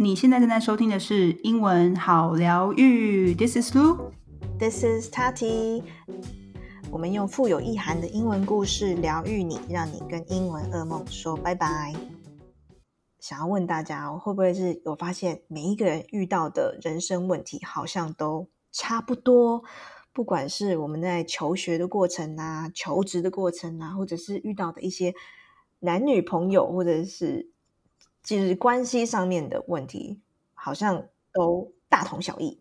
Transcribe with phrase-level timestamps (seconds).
[0.00, 3.34] 你现在正在收听的是英文好疗愈。
[3.34, 4.12] This is Lu.
[4.56, 5.82] This is Tati.
[6.88, 11.92] 我们用富有意涵的英文故事疗愈你，让你跟英文噩梦说拜拜。
[13.18, 19.64] 想要问大家，会不会是有发现每一个人遇到的人生问题好像都差不多？
[20.12, 25.12] 不管是我们在求学的过程啊、求职的过程啊，或者是遇到的一些
[25.80, 27.50] 男女朋友，或者是
[28.22, 30.20] 就是关系上面的问题，
[30.54, 32.60] 好像都大同小异。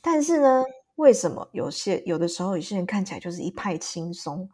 [0.00, 0.64] 但是呢，
[0.96, 4.48] 为什么有些有的时候有些人看起来就是一派轻松，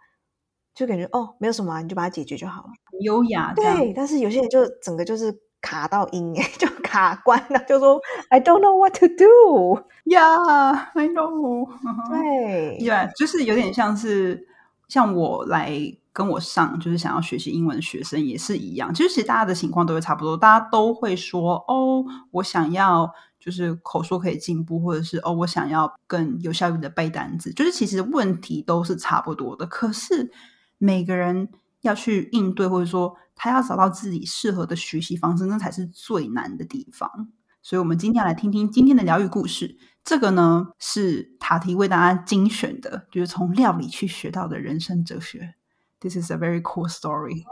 [0.74, 3.52] 就感觉哦没有什么，你就把它解决就好了，优雅。
[3.54, 9.84] 对，但是有些人就整个就是卡到音， 就卡关了，就说 I don't know what to do。
[10.04, 11.68] Yeah，I know。
[12.10, 14.48] 对，Yeah，就是有点像是
[14.92, 15.96] 像我来。
[16.14, 23.10] 跟我上就是想要学习英文的学生也是一样，其实其实大家的情况都会差不多，大家都会说哦，我想要
[23.40, 29.64] 就是口说可以进步，或者是哦，我想要更有效率的背单词，就是其实问题都是差不多的。
[29.64, 30.30] 可是
[30.76, 31.48] 每个人
[31.80, 37.30] 要去应对，或者说他要找到自己适合的学习方式，那才是最难的地方。
[37.62, 39.78] 所以，我们今天来听听今天的疗愈故事。
[40.03, 45.55] 这个呢是塔提为大家精选的，就是从料理去学到的人生哲学。
[45.99, 47.43] This is a very cool story.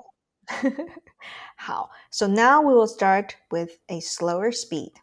[1.58, 4.94] 好, so now we will start with a slower speed.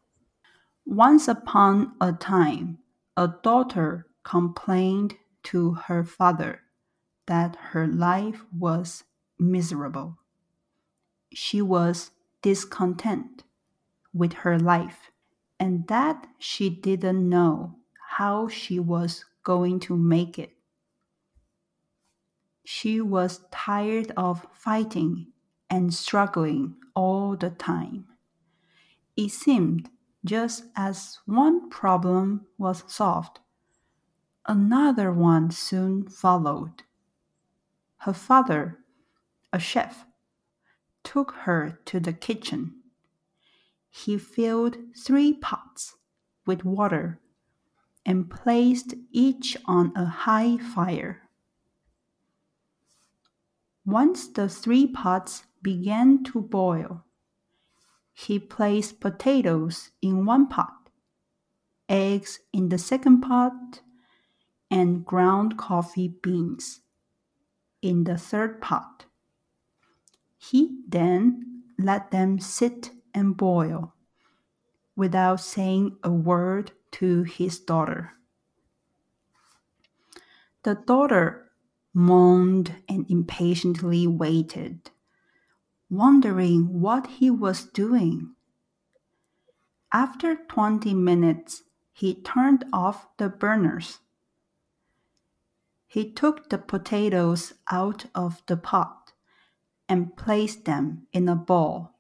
[0.85, 2.79] Once upon a time,
[3.15, 6.61] a daughter complained to her father
[7.27, 9.03] that her life was
[9.39, 10.15] miserable.
[11.33, 12.11] She was
[12.43, 13.45] discontent
[14.13, 15.11] with her life
[15.60, 17.76] and that she didn't know
[18.18, 20.52] how she was going to make it.
[22.64, 25.32] She was tired of fighting
[25.70, 28.08] and struggling all the time.
[29.16, 29.90] It seemed
[30.26, 33.40] just as one problem was solved,
[34.46, 36.84] another one soon followed.
[38.00, 38.80] Her father,
[39.54, 40.06] a chef,
[41.04, 42.77] took her to the kitchen.
[44.08, 45.98] He filled three pots
[46.46, 47.20] with water
[48.06, 51.24] and placed each on a high fire.
[53.86, 57.04] Once the three pots began to boil,
[58.14, 60.90] he placed potatoes in one pot,
[61.90, 63.82] eggs in the second pot,
[64.72, 66.80] and ground coffee beans
[67.82, 69.04] in the third pot.
[70.38, 73.96] He then let them sit and boil
[74.98, 78.14] without saying a word to his daughter.
[80.64, 81.52] The daughter
[81.94, 84.90] moaned and impatiently waited,
[85.90, 88.34] wondering what he was doing.
[89.94, 94.00] After 20 minutes, he turned off the burners.
[95.88, 99.14] He took the potatoes out of the pot
[99.88, 101.97] and placed them in a bowl.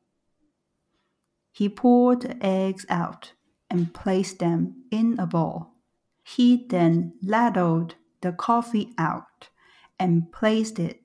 [1.58, 3.34] He poured the eggs out
[3.68, 5.72] and placed them in a bowl.
[6.24, 9.50] He then ladled the coffee out
[9.98, 11.02] and placed it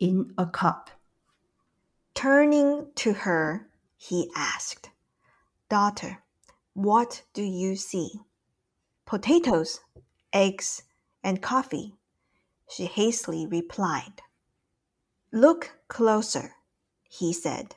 [0.00, 0.90] in a cup.
[2.14, 4.90] Turning to her, he asked,
[5.68, 6.24] Daughter,
[6.74, 8.10] what do you see?
[9.06, 9.82] Potatoes,
[10.32, 10.82] eggs,
[11.22, 11.94] and coffee,
[12.68, 14.20] she hastily replied.
[15.30, 16.56] Look closer,
[17.08, 17.76] he said,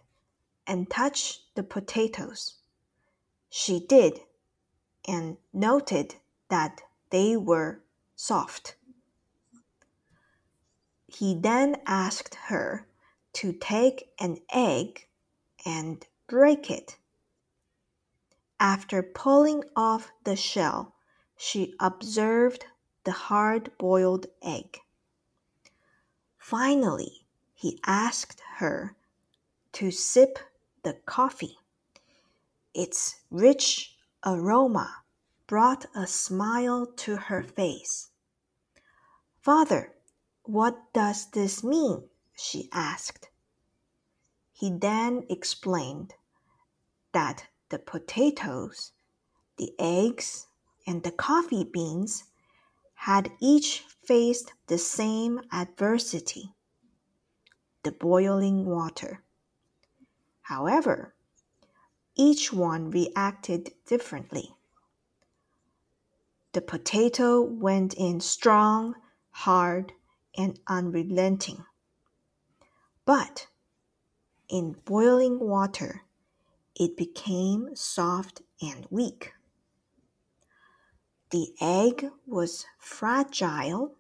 [0.68, 2.56] and touch the potatoes.
[3.50, 4.20] She did,
[5.08, 6.16] and noted
[6.50, 7.81] that they were
[8.16, 8.76] soft.
[11.08, 12.88] He then asked her
[13.34, 15.08] to take an egg
[15.66, 16.97] and break it.
[18.59, 20.96] After pulling off the shell,
[21.38, 22.66] she observed
[23.03, 24.80] the hard boiled egg.
[26.38, 28.96] Finally, he asked her
[29.74, 30.40] to sip
[30.85, 31.57] the coffee.
[32.73, 35.03] Its rich aroma
[35.47, 38.11] brought a smile to her face.
[39.41, 39.93] Father,
[40.43, 42.08] what does this mean?
[42.37, 43.29] she asked.
[44.53, 46.14] He then explained
[47.14, 48.91] that the potatoes,
[49.58, 50.47] the eggs,
[50.85, 52.26] and the coffee beans
[52.93, 56.53] had each faced the same adversity
[57.85, 59.25] the boiling water.
[60.46, 61.16] However,
[62.14, 64.56] each one reacted differently.
[66.52, 68.94] The potato went in strong,
[69.32, 69.94] hard,
[70.38, 71.66] and unrelenting.
[73.06, 73.47] But
[74.47, 76.03] in boiling water,
[76.76, 79.34] it became soft and weak.
[81.32, 83.96] The egg was fragile,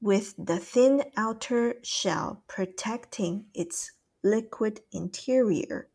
[0.00, 3.92] with the thin outer shell protecting its
[4.24, 5.88] liquid interior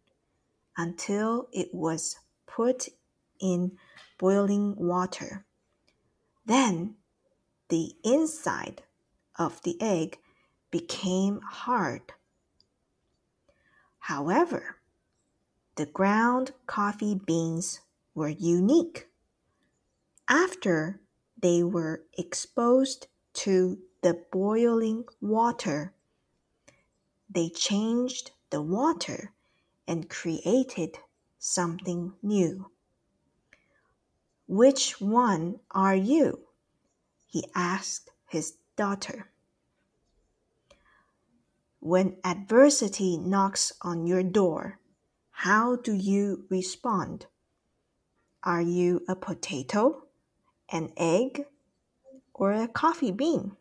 [0.78, 2.16] until it was
[2.48, 2.88] put
[3.42, 3.78] in
[4.18, 5.46] boiling water.
[6.46, 6.96] Then
[7.70, 8.84] the inside
[9.38, 10.20] of the egg
[10.72, 12.14] became hard.
[14.00, 14.78] However,
[15.76, 17.82] the ground coffee beans
[18.14, 19.08] were unique.
[20.28, 21.02] After
[21.42, 25.94] they were exposed to the boiling water,
[27.30, 29.34] they changed the water
[29.88, 30.98] and created
[31.38, 32.72] something new.
[34.48, 36.48] Which one are you?
[37.28, 39.32] he asked his daughter.
[41.80, 44.80] When adversity knocks on your door,
[45.32, 47.28] how do you respond?
[48.44, 50.08] Are you a potato,
[50.70, 51.46] an egg,
[52.34, 53.56] or a coffee bean?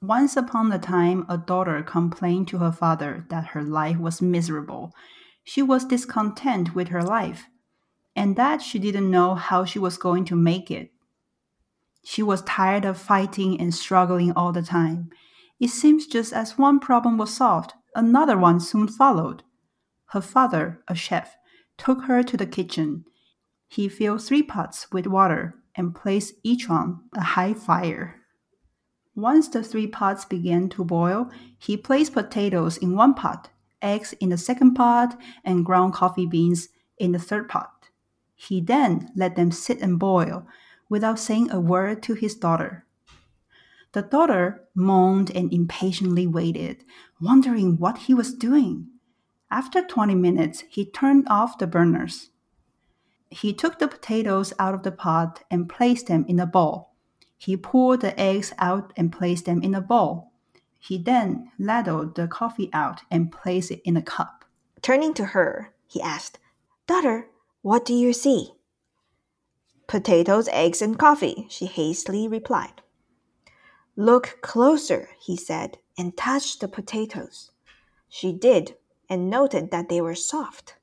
[0.00, 4.94] Once upon a time, a daughter complained to her father that her life was miserable.
[5.42, 7.46] She was discontent with her life,
[8.14, 10.92] and that she didn't know how she was going to make it.
[12.04, 15.10] She was tired of fighting and struggling all the time.
[15.58, 19.42] It seems just as one problem was solved, another one soon followed.
[20.06, 21.36] Her father, a chef,
[21.76, 23.04] took her to the kitchen.
[23.66, 28.17] He filled three pots with water and placed each on a high fire.
[29.18, 31.28] Once the three pots began to boil,
[31.58, 33.50] he placed potatoes in one pot,
[33.82, 36.68] eggs in the second pot, and ground coffee beans
[36.98, 37.88] in the third pot.
[38.36, 40.46] He then let them sit and boil
[40.88, 42.86] without saying a word to his daughter.
[43.90, 46.84] The daughter moaned and impatiently waited,
[47.20, 48.86] wondering what he was doing.
[49.50, 52.30] After 20 minutes, he turned off the burners.
[53.30, 56.92] He took the potatoes out of the pot and placed them in a bowl.
[57.38, 60.32] He poured the eggs out and placed them in a bowl.
[60.78, 64.44] He then ladled the coffee out and placed it in a cup.
[64.82, 66.38] Turning to her, he asked,
[66.86, 67.28] Daughter,
[67.62, 68.54] what do you see?
[69.86, 72.82] Potatoes, eggs, and coffee, she hastily replied.
[73.96, 77.50] Look closer, he said, and touch the potatoes.
[78.08, 78.76] She did,
[79.08, 80.76] and noted that they were soft.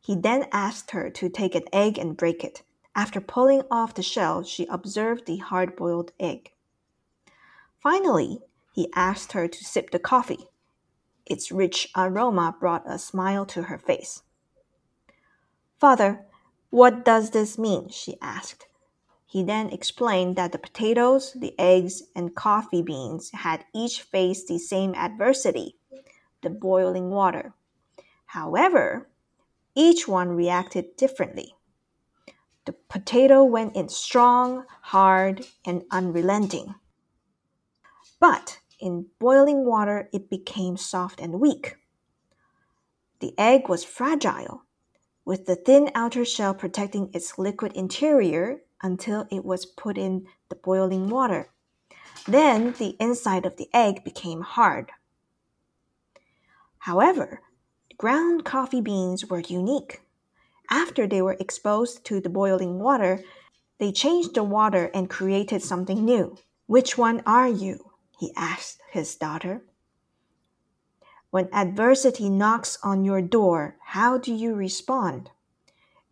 [0.00, 2.62] He then asked her to take an egg and break it.
[3.00, 6.52] After pulling off the shell, she observed the hard boiled egg.
[7.82, 8.42] Finally,
[8.74, 10.50] he asked her to sip the coffee.
[11.24, 14.22] Its rich aroma brought a smile to her face.
[15.78, 16.26] Father,
[16.68, 17.88] what does this mean?
[17.88, 18.68] she asked.
[19.24, 24.58] He then explained that the potatoes, the eggs, and coffee beans had each faced the
[24.58, 25.76] same adversity
[26.42, 27.54] the boiling water.
[28.26, 29.08] However,
[29.74, 31.54] each one reacted differently.
[32.66, 36.74] The potato went in strong, hard, and unrelenting.
[38.18, 41.76] But in boiling water, it became soft and weak.
[43.20, 44.64] The egg was fragile
[45.24, 50.54] with the thin outer shell protecting its liquid interior until it was put in the
[50.56, 51.50] boiling water.
[52.26, 54.90] Then the inside of the egg became hard.
[56.78, 57.42] However,
[57.98, 60.00] ground coffee beans were unique.
[60.70, 63.24] After they were exposed to the boiling water,
[63.78, 66.38] they changed the water and created something new.
[66.66, 67.90] Which one are you?
[68.18, 69.64] he asked his daughter.
[71.30, 75.30] When adversity knocks on your door, how do you respond?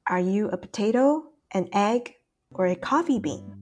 [0.06, 2.14] Are you a potato, an egg,
[2.50, 3.57] or a coffee bean?